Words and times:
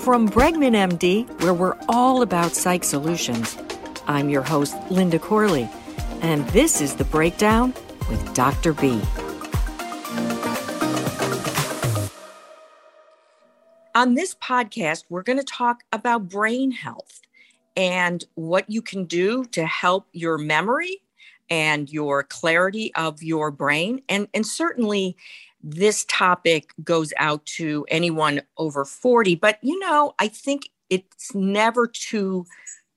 From 0.00 0.30
Bregman 0.30 0.72
MD, 0.72 1.28
where 1.42 1.52
we're 1.52 1.76
all 1.86 2.22
about 2.22 2.54
psych 2.54 2.84
solutions, 2.84 3.58
I'm 4.06 4.30
your 4.30 4.40
host, 4.40 4.74
Linda 4.90 5.18
Corley, 5.18 5.68
and 6.22 6.48
this 6.48 6.80
is 6.80 6.94
The 6.94 7.04
Breakdown 7.04 7.74
with 8.08 8.32
Dr. 8.32 8.72
B. 8.72 8.98
On 13.94 14.14
this 14.14 14.34
podcast, 14.36 15.04
we're 15.10 15.22
going 15.22 15.38
to 15.38 15.44
talk 15.44 15.82
about 15.92 16.30
brain 16.30 16.70
health 16.70 17.20
and 17.76 18.24
what 18.36 18.70
you 18.70 18.80
can 18.80 19.04
do 19.04 19.44
to 19.52 19.66
help 19.66 20.06
your 20.12 20.38
memory 20.38 21.02
and 21.50 21.90
your 21.90 22.22
clarity 22.22 22.90
of 22.94 23.22
your 23.22 23.50
brain. 23.50 24.00
And, 24.08 24.28
and 24.32 24.46
certainly, 24.46 25.18
this 25.62 26.04
topic 26.06 26.72
goes 26.82 27.12
out 27.16 27.44
to 27.46 27.86
anyone 27.88 28.42
over 28.56 28.84
40. 28.84 29.34
But, 29.36 29.58
you 29.62 29.78
know, 29.78 30.14
I 30.18 30.28
think 30.28 30.70
it's 30.88 31.34
never 31.34 31.86
too 31.86 32.46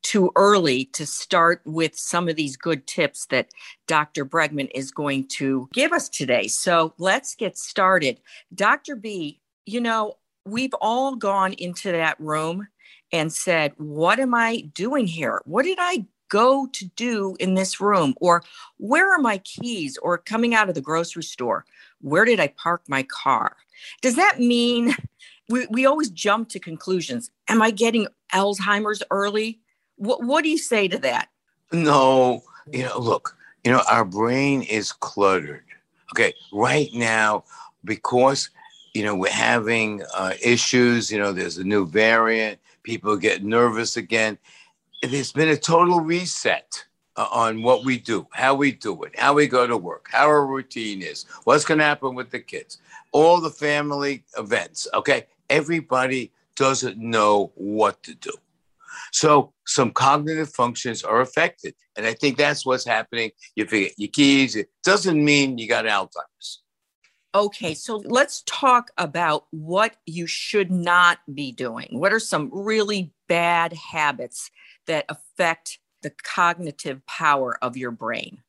too 0.03 0.31
early 0.35 0.85
to 0.85 1.05
start 1.05 1.61
with 1.63 1.97
some 1.97 2.27
of 2.27 2.35
these 2.35 2.57
good 2.57 2.85
tips 2.85 3.25
that 3.27 3.47
Dr. 3.87 4.25
Bregman 4.25 4.69
is 4.75 4.91
going 4.91 5.27
to 5.29 5.69
give 5.71 5.93
us 5.93 6.09
today. 6.09 6.47
So 6.47 6.93
let's 6.97 7.35
get 7.35 7.57
started. 7.57 8.19
Dr. 8.53 8.97
B, 8.97 9.39
you 9.65 9.79
know, 9.79 10.17
we've 10.45 10.73
all 10.81 11.15
gone 11.15 11.53
into 11.53 11.91
that 11.93 12.19
room 12.19 12.67
and 13.11 13.31
said, 13.31 13.73
What 13.77 14.19
am 14.19 14.35
I 14.35 14.61
doing 14.73 15.07
here? 15.07 15.41
What 15.45 15.63
did 15.63 15.77
I 15.79 16.05
go 16.29 16.67
to 16.73 16.85
do 16.95 17.35
in 17.39 17.53
this 17.53 17.79
room? 17.79 18.13
Or 18.19 18.43
where 18.77 19.13
are 19.13 19.19
my 19.19 19.37
keys? 19.39 19.97
Or 19.97 20.17
coming 20.17 20.53
out 20.53 20.67
of 20.67 20.75
the 20.75 20.81
grocery 20.81 21.23
store, 21.23 21.65
where 22.03 22.25
did 22.25 22.39
I 22.39 22.47
park 22.47 22.83
my 22.87 23.03
car? 23.03 23.55
Does 24.01 24.15
that 24.15 24.39
mean 24.39 24.95
we, 25.49 25.65
we 25.67 25.85
always 25.85 26.09
jump 26.09 26.49
to 26.49 26.59
conclusions? 26.59 27.31
Am 27.47 27.61
I 27.61 27.71
getting 27.71 28.07
Alzheimer's 28.33 29.01
early? 29.09 29.59
What, 29.95 30.23
what 30.23 30.43
do 30.43 30.49
you 30.49 30.57
say 30.57 30.87
to 30.87 30.97
that? 30.99 31.29
No, 31.71 32.43
you 32.71 32.83
know, 32.83 32.99
look, 32.99 33.35
you 33.63 33.71
know, 33.71 33.81
our 33.89 34.05
brain 34.05 34.61
is 34.63 34.91
cluttered. 34.91 35.63
Okay, 36.13 36.33
right 36.51 36.89
now, 36.93 37.43
because 37.83 38.49
you 38.93 39.03
know, 39.03 39.15
we're 39.15 39.31
having 39.31 40.03
uh, 40.15 40.33
issues. 40.41 41.11
You 41.11 41.19
know, 41.19 41.31
there's 41.31 41.57
a 41.57 41.63
new 41.63 41.85
variant. 41.85 42.59
People 42.83 43.17
get 43.17 43.43
nervous 43.43 43.97
again. 43.97 44.37
There's 45.01 45.31
been 45.31 45.49
a 45.49 45.57
total 45.57 45.99
reset 45.99 46.85
uh, 47.15 47.27
on 47.31 47.61
what 47.61 47.85
we 47.85 47.97
do, 47.97 48.27
how 48.31 48.55
we 48.55 48.71
do 48.71 49.03
it, 49.03 49.17
how 49.17 49.33
we 49.33 49.47
go 49.47 49.67
to 49.67 49.77
work, 49.77 50.07
how 50.11 50.25
our 50.25 50.45
routine 50.45 51.01
is, 51.01 51.25
what's 51.43 51.65
going 51.65 51.77
to 51.77 51.83
happen 51.83 52.15
with 52.15 52.31
the 52.31 52.39
kids, 52.39 52.79
all 53.11 53.39
the 53.39 53.49
family 53.49 54.23
events. 54.37 54.87
Okay. 54.93 55.27
Everybody 55.49 56.31
doesn't 56.55 56.97
know 56.97 57.51
what 57.55 58.01
to 58.03 58.15
do. 58.15 58.31
So 59.11 59.53
some 59.65 59.91
cognitive 59.91 60.49
functions 60.49 61.03
are 61.03 61.21
affected. 61.21 61.75
And 61.95 62.05
I 62.05 62.13
think 62.13 62.37
that's 62.37 62.65
what's 62.65 62.85
happening. 62.85 63.31
You 63.55 63.65
forget 63.65 63.93
your 63.97 64.09
keys. 64.09 64.55
It 64.55 64.69
doesn't 64.83 65.23
mean 65.23 65.57
you 65.57 65.67
got 65.67 65.85
Alzheimer's. 65.85 66.61
Okay, 67.35 67.73
so 67.73 67.97
let's 68.05 68.43
talk 68.45 68.91
about 68.95 69.45
what 69.49 69.95
you 70.05 70.27
should 70.27 70.69
not 70.69 71.17
be 71.33 71.51
doing. 71.51 71.87
What 71.91 72.13
are 72.13 72.19
some 72.19 72.51
really 72.53 73.11
bad 73.27 73.73
habits 73.73 74.51
that 74.85 75.05
affect 75.09 75.79
the 76.03 76.13
cognitive 76.23 77.05
power 77.05 77.57
of 77.61 77.75
your 77.77 77.91
brain? 77.91 78.41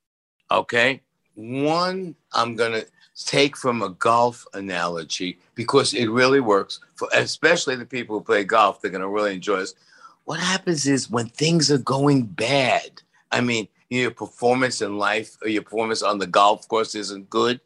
Okay, 0.51 1.01
one 1.35 2.15
I'm 2.33 2.55
going 2.57 2.73
to 2.73 2.87
take 3.17 3.57
from 3.57 3.83
a 3.83 3.91
golf 3.91 4.47
analogy 4.55 5.39
because 5.55 5.95
it 5.95 6.07
really 6.07 6.41
works 6.41 6.81
for 6.97 7.09
especially 7.15 7.77
the 7.77 7.87
people 7.87 8.19
who 8.19 8.25
play 8.25 8.45
golf. 8.45 8.81
They're 8.81 8.91
going 8.91 9.01
to 9.01 9.09
really 9.09 9.35
enjoy 9.35 9.61
this. 9.61 9.75
What 10.25 10.41
happens 10.41 10.87
is 10.87 11.11
when 11.11 11.29
things 11.29 11.71
are 11.71 11.79
going 11.79 12.27
bad, 12.27 13.03
I 13.31 13.41
mean, 13.41 13.69
your 13.91 14.11
performance 14.11 14.81
in 14.83 14.99
life 14.99 15.37
or 15.43 15.49
your 15.49 15.63
performance 15.63 16.03
on 16.03 16.19
the 16.19 16.27
golf 16.27 16.67
course 16.69 16.95
isn't 16.95 17.31
good 17.31 17.61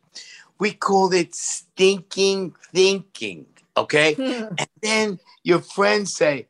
we 0.58 0.72
call 0.72 1.12
it 1.12 1.34
stinking 1.34 2.54
thinking. 2.72 3.46
Okay. 3.76 4.14
Hmm. 4.14 4.54
and 4.58 4.68
then 4.82 5.20
your 5.44 5.60
friends 5.60 6.14
say, 6.14 6.47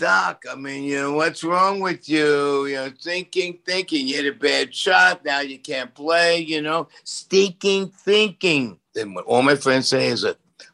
Doc, 0.00 0.44
I 0.50 0.54
mean, 0.54 0.84
you 0.84 0.96
know, 0.96 1.12
what's 1.12 1.44
wrong 1.44 1.78
with 1.78 2.08
you? 2.08 2.64
You 2.64 2.76
know, 2.76 2.92
thinking, 3.02 3.58
thinking, 3.66 4.08
you 4.08 4.16
hit 4.16 4.34
a 4.34 4.38
bad 4.38 4.74
shot, 4.74 5.22
now 5.26 5.40
you 5.40 5.58
can't 5.58 5.94
play, 5.94 6.38
you 6.38 6.62
know, 6.62 6.88
stinking 7.04 7.90
thinking. 7.90 8.78
Then 8.94 9.12
what 9.12 9.26
all 9.26 9.42
my 9.42 9.56
friends 9.56 9.88
say 9.88 10.06
is, 10.08 10.24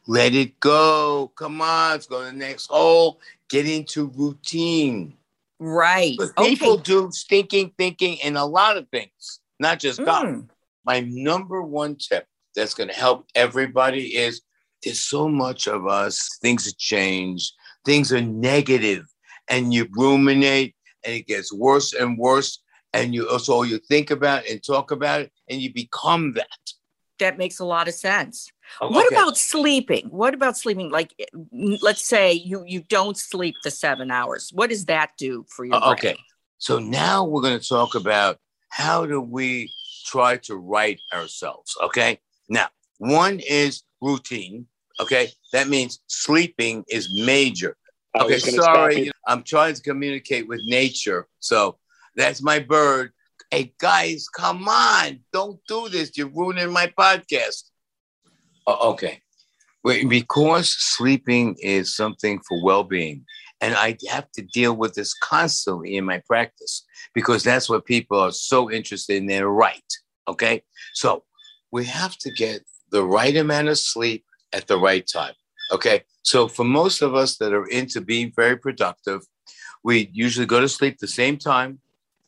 let 0.07 0.33
it 0.33 0.57
go. 0.61 1.29
Come 1.35 1.61
on, 1.61 1.91
let's 1.91 2.07
go 2.07 2.19
to 2.19 2.27
the 2.27 2.31
next 2.31 2.67
hole. 2.67 3.19
Get 3.49 3.67
into 3.67 4.07
routine. 4.15 5.17
Right. 5.59 6.15
But 6.17 6.37
people 6.37 6.75
okay. 6.75 6.83
do 6.83 7.11
stinking 7.11 7.73
thinking 7.77 8.15
in 8.23 8.37
a 8.37 8.45
lot 8.45 8.77
of 8.77 8.87
things, 8.87 9.41
not 9.59 9.79
just 9.79 10.03
golf. 10.05 10.25
Mm. 10.25 10.47
My 10.85 11.01
number 11.01 11.61
one 11.61 11.97
tip 11.97 12.27
that's 12.55 12.73
going 12.73 12.87
to 12.87 12.95
help 12.95 13.25
everybody 13.35 14.15
is 14.15 14.41
there's 14.85 15.01
so 15.01 15.27
much 15.27 15.67
of 15.67 15.85
us, 15.85 16.37
things 16.41 16.63
have 16.63 16.77
changed, 16.77 17.51
things 17.83 18.13
are 18.13 18.21
negative, 18.21 19.03
and 19.49 19.73
you 19.73 19.87
ruminate 19.97 20.75
and 21.03 21.13
it 21.13 21.27
gets 21.27 21.53
worse 21.53 21.93
and 21.93 22.17
worse. 22.17 22.61
And 22.93 23.13
you 23.13 23.29
also 23.29 23.63
you 23.63 23.79
think 23.79 24.11
about 24.11 24.45
it 24.45 24.51
and 24.51 24.63
talk 24.63 24.91
about 24.91 25.21
it 25.21 25.31
and 25.49 25.61
you 25.61 25.73
become 25.73 26.33
that. 26.33 26.47
That 27.19 27.37
makes 27.37 27.59
a 27.59 27.65
lot 27.65 27.87
of 27.87 27.95
sense. 27.95 28.51
Oh, 28.79 28.89
what 28.89 29.11
about 29.11 29.37
sleeping? 29.37 30.07
What 30.09 30.33
about 30.33 30.57
sleeping? 30.57 30.91
Like, 30.91 31.13
let's 31.81 32.05
say 32.05 32.33
you 32.33 32.63
you 32.65 32.81
don't 32.81 33.17
sleep 33.17 33.55
the 33.63 33.71
seven 33.71 34.11
hours. 34.11 34.51
What 34.53 34.69
does 34.69 34.85
that 34.85 35.11
do 35.17 35.45
for 35.49 35.65
you? 35.65 35.73
Uh, 35.73 35.93
okay, 35.93 36.17
so 36.59 36.77
now 36.77 37.25
we're 37.25 37.41
going 37.41 37.59
to 37.59 37.67
talk 37.67 37.95
about 37.95 38.37
how 38.69 39.05
do 39.05 39.19
we 39.19 39.71
try 40.05 40.37
to 40.37 40.55
right 40.55 40.99
ourselves. 41.11 41.75
Okay, 41.81 42.19
now, 42.49 42.67
one 42.99 43.39
is 43.39 43.83
routine. 44.01 44.67
Okay. 44.99 45.29
That 45.53 45.67
means 45.67 45.99
sleeping 46.07 46.83
is 46.89 47.09
major. 47.13 47.77
Okay. 48.21 48.39
Sorry. 48.39 49.11
I'm 49.27 49.43
trying 49.43 49.73
to 49.75 49.81
communicate 49.81 50.47
with 50.47 50.61
nature. 50.65 51.27
So 51.39 51.77
that's 52.15 52.41
my 52.41 52.59
bird. 52.59 53.11
Hey, 53.51 53.73
guys, 53.79 54.27
come 54.27 54.67
on. 54.67 55.19
Don't 55.31 55.59
do 55.67 55.89
this. 55.89 56.17
You're 56.17 56.29
ruining 56.29 56.71
my 56.71 56.87
podcast. 56.97 57.63
Uh, 58.65 58.77
okay. 58.89 59.21
Because 59.83 60.69
sleeping 60.69 61.55
is 61.59 61.95
something 61.95 62.41
for 62.47 62.61
well 62.63 62.83
being. 62.83 63.25
And 63.61 63.73
I 63.73 63.97
have 64.09 64.29
to 64.33 64.41
deal 64.41 64.75
with 64.75 64.93
this 64.93 65.13
constantly 65.13 65.95
in 65.95 66.05
my 66.05 66.21
practice 66.27 66.85
because 67.13 67.43
that's 67.43 67.69
what 67.69 67.85
people 67.85 68.19
are 68.19 68.31
so 68.31 68.69
interested 68.69 69.17
in. 69.17 69.27
They're 69.27 69.49
right. 69.49 69.81
Okay. 70.27 70.63
So 70.93 71.23
we 71.71 71.85
have 71.85 72.17
to 72.17 72.31
get 72.31 72.61
the 72.91 73.03
right 73.03 73.35
amount 73.35 73.69
of 73.69 73.79
sleep 73.79 74.25
at 74.53 74.67
the 74.67 74.77
right 74.77 75.07
time. 75.07 75.33
Okay. 75.71 76.03
So 76.23 76.47
for 76.47 76.63
most 76.63 77.01
of 77.01 77.15
us 77.15 77.37
that 77.37 77.53
are 77.53 77.67
into 77.67 78.01
being 78.01 78.31
very 78.35 78.57
productive, 78.57 79.21
we 79.83 80.09
usually 80.13 80.45
go 80.45 80.59
to 80.59 80.69
sleep 80.69 80.97
the 80.97 81.07
same 81.07 81.37
time 81.37 81.79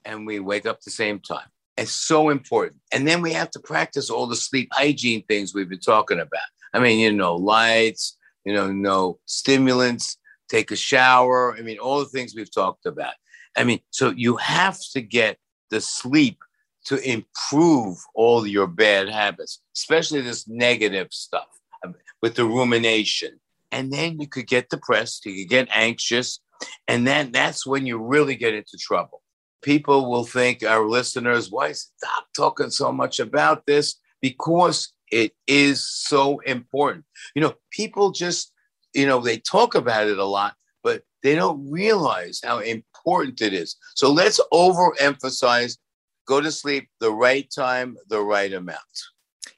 and 0.05 0.25
we 0.25 0.39
wake 0.39 0.65
up 0.65 0.81
the 0.81 0.91
same 0.91 1.19
time. 1.19 1.47
It's 1.77 1.91
so 1.91 2.29
important. 2.29 2.81
And 2.91 3.07
then 3.07 3.21
we 3.21 3.33
have 3.33 3.51
to 3.51 3.59
practice 3.59 4.09
all 4.09 4.27
the 4.27 4.35
sleep 4.35 4.69
hygiene 4.71 5.23
things 5.23 5.53
we've 5.53 5.69
been 5.69 5.79
talking 5.79 6.19
about. 6.19 6.41
I 6.73 6.79
mean, 6.79 6.99
you 6.99 7.11
know, 7.11 7.35
lights, 7.35 8.17
you 8.45 8.53
know, 8.53 8.71
no 8.71 9.19
stimulants, 9.25 10.17
take 10.49 10.71
a 10.71 10.75
shower. 10.75 11.55
I 11.57 11.61
mean, 11.61 11.79
all 11.79 11.99
the 11.99 12.05
things 12.05 12.35
we've 12.35 12.53
talked 12.53 12.85
about. 12.85 13.13
I 13.57 13.63
mean, 13.63 13.79
so 13.89 14.11
you 14.11 14.37
have 14.37 14.79
to 14.93 15.01
get 15.01 15.37
the 15.69 15.81
sleep 15.81 16.37
to 16.85 16.97
improve 17.09 17.97
all 18.13 18.47
your 18.47 18.67
bad 18.67 19.09
habits, 19.09 19.61
especially 19.75 20.21
this 20.21 20.47
negative 20.47 21.07
stuff 21.11 21.58
with 22.21 22.35
the 22.35 22.45
rumination. 22.45 23.39
And 23.71 23.91
then 23.91 24.19
you 24.19 24.27
could 24.27 24.47
get 24.47 24.69
depressed, 24.69 25.25
you 25.25 25.43
could 25.43 25.49
get 25.49 25.67
anxious, 25.71 26.39
and 26.87 27.05
then 27.05 27.31
that's 27.31 27.65
when 27.65 27.85
you 27.85 27.97
really 27.97 28.35
get 28.35 28.53
into 28.53 28.77
trouble. 28.79 29.21
People 29.61 30.09
will 30.09 30.25
think, 30.25 30.63
our 30.63 30.87
listeners, 30.87 31.51
why 31.51 31.67
is 31.67 31.91
Doc 32.01 32.25
talking 32.35 32.69
so 32.69 32.91
much 32.91 33.19
about 33.19 33.65
this? 33.65 33.95
Because 34.21 34.93
it 35.11 35.33
is 35.47 35.87
so 35.87 36.39
important. 36.39 37.05
You 37.35 37.41
know, 37.41 37.53
people 37.71 38.11
just, 38.11 38.53
you 38.93 39.05
know, 39.05 39.19
they 39.19 39.37
talk 39.37 39.75
about 39.75 40.07
it 40.07 40.17
a 40.17 40.25
lot, 40.25 40.55
but 40.83 41.03
they 41.23 41.35
don't 41.35 41.69
realize 41.69 42.39
how 42.43 42.59
important 42.59 43.41
it 43.41 43.53
is. 43.53 43.75
So 43.95 44.11
let's 44.11 44.39
overemphasize 44.51 45.77
go 46.27 46.39
to 46.39 46.51
sleep 46.51 46.87
the 46.99 47.11
right 47.11 47.49
time, 47.53 47.97
the 48.07 48.21
right 48.21 48.53
amount. 48.53 48.79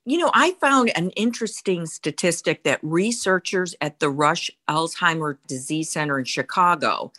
You 0.04 0.18
know, 0.18 0.32
I 0.34 0.54
found 0.60 0.92
an 0.98 1.12
interesting 1.12 1.86
statistic 1.86 2.64
that 2.64 2.80
researchers 2.82 3.76
at 3.82 4.00
the 4.00 4.10
Rush 4.10 4.50
Alzheimer 4.68 5.38
Disease 5.48 5.92
Center 5.92 6.18
in 6.18 6.26
Chicago 6.26 7.12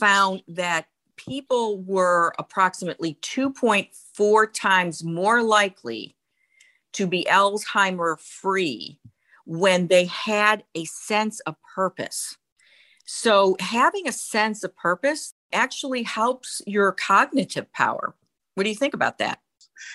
found 0.00 0.42
that 0.48 0.86
people 1.16 1.82
were 1.82 2.32
approximately 2.38 3.18
2.4 3.20 4.52
times 4.54 5.04
more 5.04 5.42
likely 5.42 6.16
to 6.92 7.06
be 7.06 7.26
Alzheimer 7.30 8.18
free 8.18 8.98
when 9.44 9.88
they 9.88 10.06
had 10.06 10.64
a 10.74 10.86
sense 10.86 11.40
of 11.40 11.56
purpose. 11.74 12.38
So, 13.04 13.56
having 13.60 14.08
a 14.08 14.12
sense 14.12 14.64
of 14.64 14.74
purpose 14.74 15.34
actually 15.52 16.02
helps 16.02 16.62
your 16.66 16.92
cognitive 16.92 17.70
power. 17.72 18.14
What 18.54 18.64
do 18.64 18.70
you 18.70 18.76
think 18.76 18.94
about 18.94 19.18
that? 19.18 19.41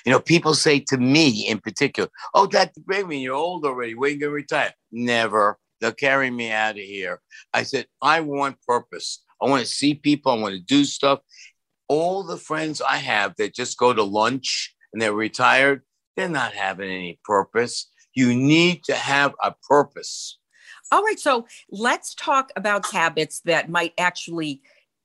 You 0.05 0.11
know, 0.11 0.19
people 0.19 0.53
say 0.53 0.79
to 0.79 0.97
me 0.97 1.47
in 1.47 1.59
particular, 1.59 2.09
Oh, 2.33 2.47
Dr. 2.47 2.81
Bregman, 2.81 3.21
you're 3.21 3.35
old 3.35 3.65
already. 3.65 3.95
When 3.95 4.09
are 4.09 4.13
you 4.13 4.19
going 4.19 4.29
to 4.29 4.35
retire? 4.35 4.73
Never. 4.91 5.57
They'll 5.79 5.91
carry 5.91 6.31
me 6.31 6.51
out 6.51 6.71
of 6.71 6.83
here. 6.83 7.21
I 7.53 7.63
said, 7.63 7.87
I 8.01 8.21
want 8.21 8.61
purpose. 8.67 9.23
I 9.41 9.49
want 9.49 9.61
to 9.61 9.71
see 9.71 9.93
people. 9.93 10.31
I 10.31 10.39
want 10.39 10.55
to 10.55 10.61
do 10.61 10.85
stuff. 10.85 11.19
All 11.87 12.23
the 12.23 12.37
friends 12.37 12.81
I 12.81 12.97
have 12.97 13.35
that 13.37 13.53
just 13.53 13.77
go 13.77 13.93
to 13.93 14.03
lunch 14.03 14.75
and 14.91 15.01
they're 15.01 15.13
retired, 15.13 15.83
they're 16.15 16.29
not 16.29 16.53
having 16.53 16.89
any 16.89 17.19
purpose. 17.23 17.89
You 18.13 18.33
need 18.33 18.83
to 18.85 18.95
have 18.95 19.35
a 19.43 19.53
purpose. 19.69 20.39
All 20.91 21.03
right. 21.03 21.19
So 21.19 21.47
let's 21.69 22.15
talk 22.15 22.51
about 22.55 22.91
habits 22.91 23.41
that 23.41 23.69
might 23.69 23.93
actually 23.97 24.61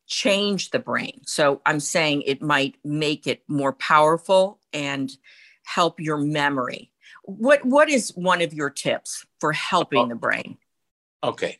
change 0.07 0.71
the 0.71 0.79
brain. 0.79 1.23
So 1.25 1.61
I'm 1.65 1.81
saying 1.81 2.23
it 2.23 2.43
might 2.43 2.77
make 2.85 3.27
it 3.27 3.43
more 3.49 3.73
powerful 3.73 4.61
and 4.73 5.11
help 5.65 6.01
your 6.01 6.19
memory. 6.19 6.91
What 7.25 7.65
what 7.65 7.89
is 7.89 8.11
one 8.15 8.43
of 8.43 8.53
your 8.53 8.71
tips 8.71 9.25
for 9.41 9.53
helping 9.53 10.01
oh. 10.01 10.09
the 10.09 10.15
brain? 10.15 10.59
Okay. 11.23 11.59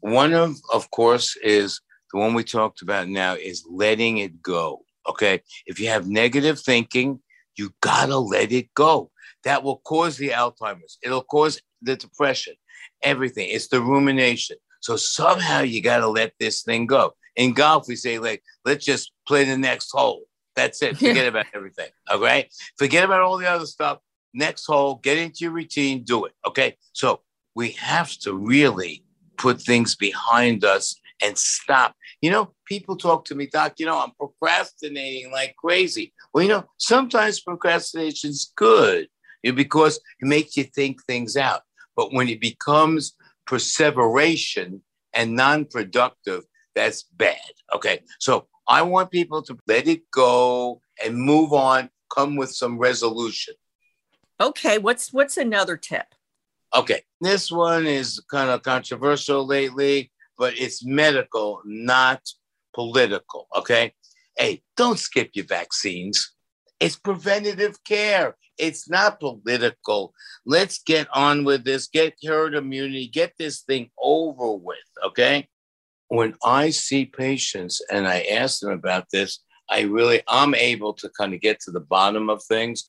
One 0.00 0.32
of 0.32 0.56
of 0.72 0.90
course 0.90 1.36
is 1.36 1.80
the 2.12 2.18
one 2.18 2.34
we 2.34 2.44
talked 2.44 2.82
about 2.82 3.08
now 3.08 3.34
is 3.34 3.64
letting 3.68 4.18
it 4.18 4.42
go. 4.42 4.84
Okay? 5.08 5.42
If 5.66 5.80
you 5.80 5.88
have 5.88 6.08
negative 6.08 6.60
thinking, 6.60 7.20
you 7.56 7.72
got 7.80 8.06
to 8.06 8.18
let 8.18 8.52
it 8.52 8.72
go. 8.74 9.10
That 9.44 9.62
will 9.62 9.78
cause 9.78 10.16
the 10.16 10.30
Alzheimer's. 10.30 10.98
It'll 11.02 11.22
cause 11.22 11.60
the 11.82 11.96
depression. 11.96 12.54
Everything. 13.02 13.48
It's 13.50 13.68
the 13.68 13.80
rumination. 13.80 14.56
So 14.80 14.96
somehow 14.96 15.60
you 15.60 15.82
got 15.82 15.98
to 15.98 16.08
let 16.08 16.32
this 16.38 16.62
thing 16.62 16.86
go. 16.86 17.14
In 17.36 17.52
golf, 17.52 17.86
we 17.88 17.96
say 17.96 18.18
like, 18.18 18.42
let's 18.64 18.84
just 18.84 19.12
play 19.26 19.44
the 19.44 19.56
next 19.56 19.90
hole. 19.92 20.22
That's 20.54 20.80
it. 20.82 20.96
Forget 20.96 21.26
about 21.28 21.46
everything. 21.54 21.90
Okay. 22.10 22.48
Forget 22.78 23.04
about 23.04 23.20
all 23.20 23.36
the 23.38 23.48
other 23.48 23.66
stuff. 23.66 23.98
Next 24.32 24.66
hole, 24.66 24.96
get 24.96 25.18
into 25.18 25.38
your 25.40 25.52
routine, 25.52 26.02
do 26.02 26.24
it. 26.24 26.32
Okay. 26.46 26.76
So 26.92 27.20
we 27.54 27.70
have 27.72 28.10
to 28.20 28.34
really 28.34 29.04
put 29.36 29.60
things 29.60 29.94
behind 29.94 30.64
us 30.64 30.96
and 31.22 31.36
stop. 31.36 31.94
You 32.20 32.30
know, 32.30 32.52
people 32.66 32.96
talk 32.96 33.24
to 33.26 33.34
me, 33.34 33.46
Doc, 33.46 33.74
you 33.78 33.86
know, 33.86 33.98
I'm 33.98 34.12
procrastinating 34.18 35.30
like 35.32 35.54
crazy. 35.56 36.12
Well, 36.32 36.42
you 36.42 36.50
know, 36.50 36.64
sometimes 36.78 37.40
procrastination's 37.40 38.52
good 38.56 39.08
because 39.42 39.96
it 39.96 40.26
makes 40.26 40.56
you 40.56 40.64
think 40.64 41.04
things 41.04 41.36
out. 41.36 41.62
But 41.96 42.12
when 42.12 42.28
it 42.28 42.40
becomes 42.40 43.14
perseveration 43.46 44.82
and 45.14 45.34
non 45.34 45.64
productive, 45.66 46.44
that's 46.76 47.04
bad. 47.16 47.40
Okay. 47.74 48.02
So 48.20 48.46
I 48.68 48.82
want 48.82 49.10
people 49.10 49.42
to 49.42 49.56
let 49.66 49.88
it 49.88 50.08
go 50.12 50.80
and 51.02 51.16
move 51.16 51.52
on, 51.52 51.90
come 52.14 52.36
with 52.36 52.52
some 52.52 52.78
resolution. 52.78 53.54
Okay, 54.40 54.76
what's 54.76 55.12
what's 55.12 55.38
another 55.38 55.76
tip? 55.78 56.06
Okay, 56.74 57.00
this 57.22 57.50
one 57.50 57.86
is 57.86 58.22
kind 58.30 58.50
of 58.50 58.62
controversial 58.62 59.46
lately, 59.46 60.12
but 60.36 60.58
it's 60.58 60.84
medical, 60.84 61.62
not 61.64 62.20
political. 62.74 63.48
Okay, 63.56 63.94
hey, 64.36 64.62
don't 64.76 64.98
skip 64.98 65.30
your 65.32 65.46
vaccines. 65.46 66.34
It's 66.78 66.96
preventative 66.96 67.82
care. 67.84 68.36
It's 68.58 68.90
not 68.90 69.20
political. 69.20 70.12
Let's 70.44 70.82
get 70.82 71.08
on 71.14 71.44
with 71.44 71.64
this. 71.64 71.86
Get 71.86 72.14
herd 72.22 72.54
immunity. 72.54 73.08
Get 73.08 73.32
this 73.38 73.62
thing 73.62 73.90
over 73.98 74.52
with. 74.52 74.76
Okay 75.02 75.48
when 76.08 76.34
I 76.44 76.70
see 76.70 77.04
patients 77.04 77.82
and 77.90 78.06
I 78.06 78.22
ask 78.22 78.60
them 78.60 78.70
about 78.70 79.06
this, 79.10 79.40
I 79.68 79.82
really 79.82 80.22
I'm 80.28 80.54
able 80.54 80.92
to 80.94 81.08
kind 81.10 81.34
of 81.34 81.40
get 81.40 81.60
to 81.60 81.70
the 81.70 81.80
bottom 81.80 82.30
of 82.30 82.42
things 82.44 82.88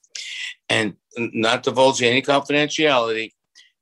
and 0.70 0.96
not 1.18 1.64
divulge 1.64 2.02
any 2.02 2.22
confidentiality. 2.22 3.32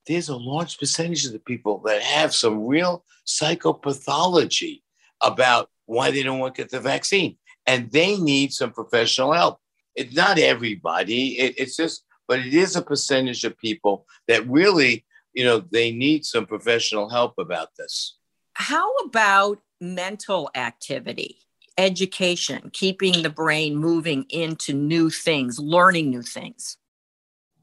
There's 0.08 0.30
a 0.30 0.38
large 0.38 0.78
percentage 0.78 1.26
of 1.26 1.34
the 1.34 1.40
people 1.40 1.82
that 1.86 2.02
have 2.02 2.34
some 2.34 2.66
real 2.66 3.04
psychopathology 3.28 4.82
about 5.22 5.70
why 5.86 6.12
they 6.12 6.24
don't 6.24 6.40
want 6.40 6.56
to 6.56 6.62
get 6.62 6.72
the 6.72 6.80
vaccine. 6.80 7.38
And 7.68 7.92
they 7.92 8.18
need 8.18 8.54
some 8.54 8.72
professional 8.72 9.34
help. 9.34 9.60
It's 9.96 10.16
not 10.16 10.38
everybody, 10.38 11.40
it, 11.40 11.56
it's 11.58 11.76
just, 11.76 12.04
but 12.28 12.40
it 12.40 12.54
is 12.54 12.76
a 12.76 12.82
percentage 12.82 13.44
of 13.44 13.58
people 13.58 14.06
that 14.28 14.48
really, 14.48 15.06
you 15.34 15.44
know, 15.44 15.60
they 15.60 15.92
need 15.92 16.26
some 16.26 16.46
professional 16.46 17.10
help 17.10 17.34
about 17.40 17.70
this. 17.78 18.18
How 18.56 18.90
about 19.00 19.60
mental 19.82 20.50
activity, 20.56 21.40
education, 21.78 22.70
keeping 22.72 23.22
the 23.22 23.30
brain 23.30 23.76
moving 23.76 24.26
into 24.30 24.72
new 24.74 25.10
things, 25.10 25.60
learning 25.60 26.10
new 26.10 26.22
things? 26.22 26.78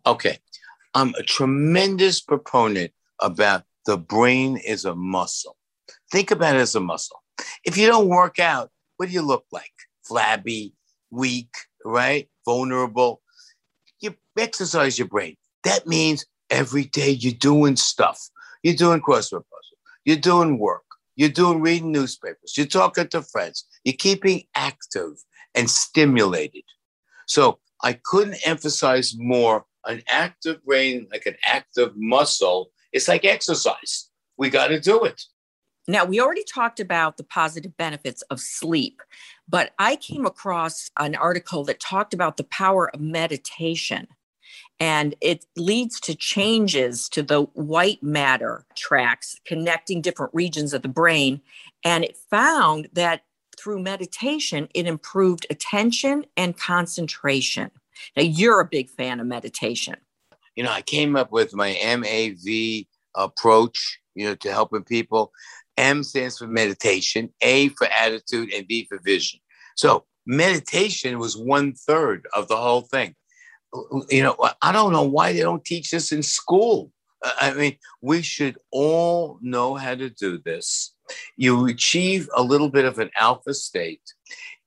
Okay. 0.05 0.39
I'm 0.95 1.15
a 1.19 1.23
tremendous 1.23 2.21
proponent 2.21 2.93
about 3.21 3.65
the 3.87 3.97
brain 3.97 4.59
is 4.59 4.85
a 4.85 4.95
muscle. 4.95 5.57
Think 6.11 6.31
about 6.31 6.57
it 6.57 6.61
as 6.61 6.75
a 6.75 6.81
muscle. 6.81 7.23
If 7.65 7.79
you 7.79 7.87
don't 7.87 8.09
work 8.09 8.39
out, 8.39 8.71
what 8.99 9.07
do 9.09 9.15
you 9.15 9.23
look 9.23 9.47
like? 9.51 9.73
Flabby, 10.05 10.75
weak, 11.11 11.55
right? 11.87 12.29
Vulnerable. 12.45 13.23
You 14.01 14.15
exercise 14.37 14.99
your 14.99 15.09
brain. 15.09 15.37
That 15.65 15.87
means 15.87 16.27
every 16.51 16.85
day 16.85 17.13
you're 17.13 17.33
doing 17.33 17.77
stuff. 17.77 18.21
You're 18.63 18.75
doing 18.75 19.01
crossword. 19.01 19.45
You're 20.05 20.17
doing 20.17 20.59
work. 20.59 20.83
You're 21.17 21.29
doing 21.29 21.61
reading 21.61 21.93
newspapers. 21.93 22.55
You're 22.57 22.67
talking 22.67 23.09
to 23.09 23.23
friends. 23.23 23.67
You're 23.85 23.95
keeping 23.99 24.45
active 24.55 25.13
and 25.55 25.69
stimulated. 25.69 26.65
So 27.27 27.59
I 27.83 27.99
couldn't 28.05 28.47
emphasize 28.47 29.15
more 29.17 29.65
an 29.85 30.03
active 30.09 30.65
brain, 30.65 31.09
like 31.11 31.27
an 31.27 31.37
active 31.45 31.93
muscle. 31.97 32.71
It's 32.93 33.09
like 33.09 33.25
exercise. 33.25 34.09
We 34.37 34.49
got 34.49 34.69
to 34.69 34.81
do 34.81 35.05
it. 35.05 35.23
Now, 35.89 36.05
we 36.05 36.21
already 36.21 36.45
talked 36.45 36.79
about 36.79 37.17
the 37.17 37.25
positive 37.25 37.77
benefits 37.77 38.23
of 38.23 38.39
sleep, 38.39 39.03
but 39.49 39.73
I 39.81 39.97
came 39.97 40.25
across 40.25 40.91
an 40.99 41.17
article 41.17 41.65
that 41.65 41.81
talked 41.81 42.15
about 42.15 42.37
the 42.37 42.45
power 42.45 42.89
of 42.95 43.01
meditation 43.01 44.07
and 44.81 45.15
it 45.21 45.45
leads 45.57 46.01
to 46.01 46.15
changes 46.15 47.09
to 47.11 47.23
the 47.23 47.43
white 47.55 48.03
matter 48.03 48.65
tracks 48.77 49.39
connecting 49.45 50.01
different 50.01 50.35
regions 50.35 50.75
of 50.75 50.83
the 50.83 50.89
brain. 50.89 51.41
And 51.85 52.05
it 52.05 52.17
found 52.31 52.89
that 52.93 53.23
through 53.57 53.81
meditation, 53.81 54.69
it 54.75 54.87
improved 54.87 55.47
attention 55.51 56.25
and 56.37 56.57
concentration. 56.57 57.71
Now, 58.17 58.23
you're 58.23 58.61
a 58.61 58.65
big 58.65 58.91
fan 58.91 59.21
of 59.21 59.27
meditation. 59.27 59.97
You 60.57 60.65
know, 60.65 60.73
I 60.73 60.83
came 60.83 61.17
up 61.17 61.33
with 61.33 61.55
my 61.55 61.79
MAV 61.85 62.87
approach, 63.15 64.01
you 64.15 64.27
know, 64.27 64.35
to 64.37 64.53
helping 64.53 64.83
people. 64.83 65.33
M 65.77 66.03
stands 66.03 66.39
for 66.39 66.47
meditation, 66.47 67.33
A 67.41 67.69
for 67.69 67.87
attitude, 67.87 68.53
and 68.53 68.67
V 68.67 68.87
for 68.89 68.99
vision. 69.03 69.41
So, 69.77 70.05
meditation 70.27 71.19
was 71.19 71.37
one 71.37 71.75
third 71.75 72.27
of 72.35 72.49
the 72.49 72.57
whole 72.57 72.83
thing 72.83 73.15
you 74.09 74.23
know, 74.23 74.37
I 74.61 74.73
don't 74.73 74.93
know 74.93 75.03
why 75.03 75.33
they 75.33 75.41
don't 75.41 75.65
teach 75.65 75.91
this 75.91 76.13
in 76.13 76.23
school. 76.23 76.93
I 77.41 77.55
mean, 77.55 77.77
we 78.01 78.23
should 78.23 78.59
all 78.71 79.39
know 79.41 79.75
how 79.75 79.95
to 79.95 80.11
do 80.11 80.39
this. 80.39 80.95
You 81.37 81.67
achieve 81.67 82.29
a 82.35 82.43
little 82.43 82.69
bit 82.69 82.85
of 82.85 82.99
an 82.99 83.11
alpha 83.19 83.55
state. 83.55 84.03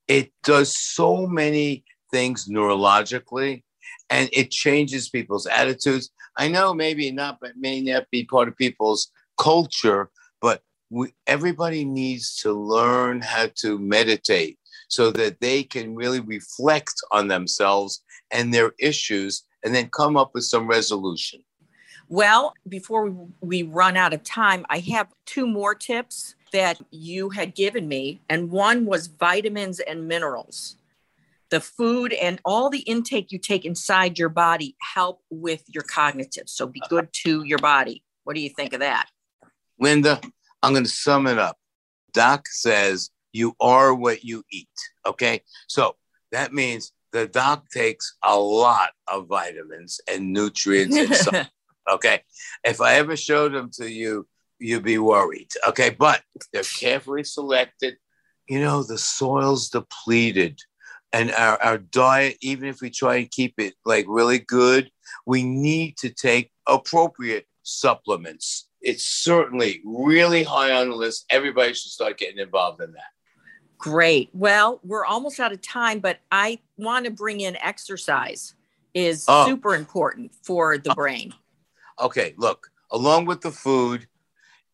It 0.07 0.31
does 0.43 0.75
so 0.75 1.27
many 1.27 1.83
things 2.11 2.47
neurologically 2.47 3.63
and 4.09 4.29
it 4.31 4.51
changes 4.51 5.09
people's 5.09 5.47
attitudes. 5.47 6.11
I 6.37 6.47
know 6.47 6.73
maybe 6.73 7.11
not, 7.11 7.39
but 7.41 7.57
may 7.57 7.81
not 7.81 8.05
be 8.11 8.23
part 8.23 8.47
of 8.47 8.57
people's 8.57 9.11
culture, 9.37 10.09
but 10.41 10.61
we, 10.89 11.13
everybody 11.27 11.83
needs 11.83 12.37
to 12.37 12.53
learn 12.53 13.21
how 13.21 13.49
to 13.55 13.79
meditate 13.79 14.59
so 14.87 15.11
that 15.11 15.39
they 15.39 15.63
can 15.63 15.95
really 15.95 16.19
reflect 16.19 16.93
on 17.11 17.27
themselves 17.27 18.03
and 18.31 18.53
their 18.53 18.73
issues 18.79 19.43
and 19.63 19.73
then 19.73 19.89
come 19.89 20.15
up 20.15 20.31
with 20.33 20.43
some 20.43 20.67
resolution. 20.67 21.43
Well, 22.07 22.53
before 22.69 23.11
we 23.41 23.63
run 23.63 23.97
out 23.97 24.13
of 24.13 24.23
time, 24.23 24.65
I 24.69 24.79
have 24.79 25.07
two 25.25 25.47
more 25.47 25.73
tips 25.73 26.35
that 26.51 26.79
you 26.91 27.29
had 27.29 27.55
given 27.55 27.87
me, 27.87 28.21
and 28.29 28.51
one 28.51 28.85
was 28.85 29.07
vitamins 29.07 29.79
and 29.79 30.07
minerals. 30.07 30.77
The 31.49 31.59
food 31.59 32.13
and 32.13 32.39
all 32.45 32.69
the 32.69 32.79
intake 32.79 33.31
you 33.31 33.39
take 33.39 33.65
inside 33.65 34.19
your 34.19 34.29
body 34.29 34.75
help 34.81 35.21
with 35.29 35.63
your 35.67 35.83
cognitive. 35.83 36.47
So 36.47 36.67
be 36.67 36.81
good 36.89 37.09
to 37.23 37.43
your 37.43 37.59
body. 37.59 38.03
What 38.23 38.35
do 38.35 38.41
you 38.41 38.49
think 38.49 38.73
of 38.73 38.79
that? 38.79 39.07
Linda, 39.79 40.21
I'm 40.61 40.73
going 40.73 40.85
to 40.85 40.89
sum 40.89 41.27
it 41.27 41.37
up. 41.37 41.57
Doc 42.13 42.47
says 42.47 43.09
you 43.35 43.53
are 43.59 43.93
what 43.93 44.23
you 44.23 44.43
eat. 44.49 44.69
Okay. 45.05 45.41
So 45.67 45.95
that 46.31 46.53
means 46.53 46.93
the 47.11 47.27
doc 47.27 47.69
takes 47.69 48.15
a 48.23 48.37
lot 48.37 48.91
of 49.07 49.27
vitamins 49.27 49.99
and 50.09 50.31
nutrients 50.31 50.95
and 50.95 51.13
stuff. 51.13 51.49
okay. 51.91 52.21
If 52.63 52.81
I 52.81 52.95
ever 52.95 53.17
showed 53.17 53.53
them 53.53 53.69
to 53.73 53.91
you, 53.91 54.27
you'd 54.59 54.83
be 54.83 54.97
worried. 54.97 55.49
Okay, 55.67 55.89
but 55.89 56.21
they're 56.53 56.63
carefully 56.63 57.23
selected. 57.23 57.97
You 58.47 58.61
know, 58.61 58.83
the 58.83 58.97
soil's 58.97 59.69
depleted, 59.69 60.59
and 61.11 61.31
our, 61.31 61.61
our 61.61 61.77
diet, 61.77 62.37
even 62.41 62.69
if 62.69 62.79
we 62.81 62.89
try 62.89 63.15
and 63.15 63.31
keep 63.31 63.55
it 63.57 63.73
like 63.85 64.05
really 64.07 64.39
good, 64.39 64.89
we 65.25 65.43
need 65.43 65.97
to 65.97 66.09
take 66.09 66.51
appropriate 66.67 67.47
supplements. 67.63 68.69
It's 68.81 69.05
certainly 69.05 69.81
really 69.83 70.43
high 70.43 70.71
on 70.71 70.89
the 70.89 70.95
list. 70.95 71.25
Everybody 71.29 71.73
should 71.73 71.91
start 71.91 72.17
getting 72.17 72.39
involved 72.39 72.81
in 72.81 72.91
that. 72.93 73.14
Great. 73.77 74.29
Well, 74.33 74.79
we're 74.83 75.05
almost 75.05 75.39
out 75.39 75.51
of 75.51 75.61
time, 75.61 75.99
but 75.99 76.19
I 76.31 76.59
want 76.77 77.05
to 77.05 77.11
bring 77.11 77.41
in 77.41 77.55
exercise 77.57 78.53
is 78.93 79.25
Oh. 79.27 79.45
super 79.45 79.75
important 79.75 80.33
for 80.43 80.77
the 80.77 80.91
oh. 80.91 80.95
brain. 80.95 81.33
Okay, 81.99 82.33
look, 82.37 82.67
along 82.91 83.25
with 83.25 83.41
the 83.41 83.51
food, 83.51 84.07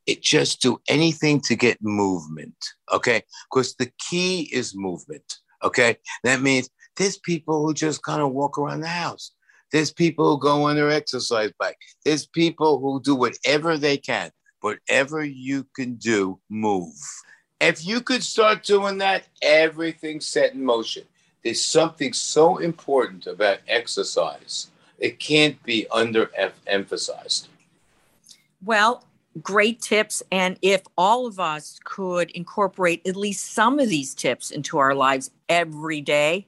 it 0.05 0.21
just 0.21 0.61
do 0.61 0.79
anything 0.87 1.39
to 1.41 1.55
get 1.55 1.77
movement. 1.81 2.55
Okay, 2.91 3.23
because 3.49 3.75
the 3.75 3.91
key 3.97 4.49
is 4.51 4.75
movement. 4.75 5.39
Okay, 5.63 5.97
that 6.23 6.41
means 6.41 6.69
there's 6.97 7.17
people 7.17 7.65
who 7.65 7.73
just 7.73 8.03
kind 8.03 8.21
of 8.21 8.31
walk 8.31 8.57
around 8.57 8.81
the 8.81 8.87
house. 8.87 9.31
There's 9.71 9.91
people 9.91 10.31
who 10.31 10.39
go 10.39 10.63
on 10.63 10.75
their 10.75 10.91
exercise 10.91 11.51
bike. 11.57 11.77
There's 12.03 12.25
people 12.27 12.79
who 12.79 13.01
do 13.01 13.15
whatever 13.15 13.77
they 13.77 13.97
can. 13.97 14.31
Whatever 14.59 15.23
you 15.23 15.65
can 15.75 15.95
do, 15.95 16.39
move. 16.49 16.93
If 17.61 17.85
you 17.85 18.01
could 18.01 18.23
start 18.23 18.63
doing 18.63 18.97
that, 18.97 19.25
everything's 19.39 20.25
set 20.25 20.55
in 20.55 20.65
motion. 20.65 21.03
There's 21.43 21.63
something 21.63 22.11
so 22.11 22.57
important 22.57 23.27
about 23.27 23.59
exercise. 23.67 24.71
It 24.97 25.19
can't 25.19 25.61
be 25.61 25.85
underemphasized. 25.91 27.47
Well, 28.63 29.05
great 29.43 29.79
tips. 29.79 30.23
And 30.31 30.57
if 30.63 30.81
all 30.97 31.27
of 31.27 31.39
us 31.39 31.79
could 31.83 32.31
incorporate 32.31 33.05
at 33.07 33.15
least 33.15 33.53
some 33.53 33.79
of 33.79 33.89
these 33.89 34.15
tips 34.15 34.49
into 34.49 34.79
our 34.79 34.95
lives 34.95 35.29
every 35.47 36.01
day, 36.01 36.47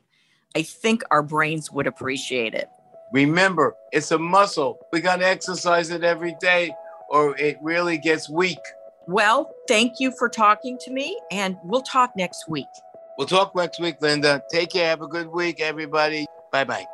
I 0.56 0.64
think 0.64 1.04
our 1.12 1.22
brains 1.22 1.72
would 1.72 1.86
appreciate 1.86 2.56
it. 2.56 2.70
Remember, 3.12 3.76
it's 3.92 4.10
a 4.12 4.18
muscle. 4.18 4.80
We 4.92 5.00
got 5.00 5.18
to 5.18 5.28
exercise 5.28 5.92
it 5.92 6.04
every 6.04 6.36
day 6.42 6.74
or 7.08 7.38
it 7.38 7.58
really 7.62 8.00
gets 8.00 8.28
weak. 8.28 8.58
Well, 9.08 9.54
thank 9.68 10.00
you 10.00 10.12
for 10.12 10.30
talking 10.30 10.78
to 10.80 10.92
me, 10.92 11.20
and 11.32 11.58
we'll 11.64 11.82
talk 11.82 12.16
next 12.16 12.48
week. 12.48 12.68
We'll 13.18 13.28
talk 13.28 13.56
next 13.56 13.80
week, 13.80 14.02
Linda. 14.02 14.42
Take 14.50 14.72
care. 14.72 14.88
Have 14.88 15.02
a 15.02 15.08
good 15.08 15.28
week, 15.28 15.62
everybody. 15.62 16.26
Bye 16.52 16.64
bye. 16.64 16.86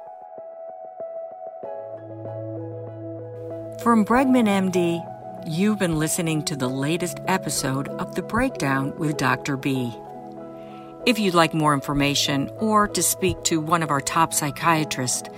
From 3.82 4.04
Bregman 4.04 4.48
MD, 4.48 5.02
you've 5.48 5.80
been 5.80 5.98
listening 5.98 6.44
to 6.46 6.56
the 6.56 6.68
latest 6.68 7.20
episode 7.28 7.88
of 7.88 8.16
The 8.16 8.22
Breakdown 8.22 8.98
with 8.98 9.18
Dr. 9.18 9.56
B. 9.56 9.96
If 11.06 11.18
you'd 11.18 11.34
like 11.34 11.54
more 11.54 11.74
information 11.74 12.50
or 12.58 12.88
to 12.90 13.02
speak 13.02 13.42
to 13.44 13.62
one 13.62 13.82
of 13.82 13.90
our 13.90 14.02
top 14.02 14.34
psychiatrists, 14.34 15.30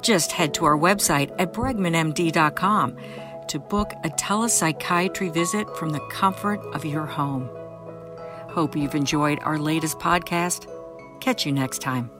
just 0.00 0.32
head 0.32 0.54
to 0.54 0.64
our 0.64 0.78
website 0.78 1.34
at 1.38 1.52
bregmanmd.com 1.52 2.96
to 3.48 3.58
book 3.58 3.92
a 4.04 4.10
telepsychiatry 4.10 5.32
visit 5.32 5.68
from 5.76 5.90
the 5.90 6.00
comfort 6.10 6.60
of 6.74 6.84
your 6.84 7.06
home. 7.06 7.48
Hope 8.48 8.76
you've 8.76 8.94
enjoyed 8.94 9.40
our 9.42 9.58
latest 9.58 9.98
podcast. 9.98 10.68
Catch 11.20 11.46
you 11.46 11.52
next 11.52 11.80
time. 11.80 12.10